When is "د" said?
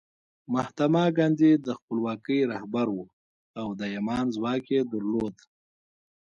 1.65-1.67, 3.79-3.81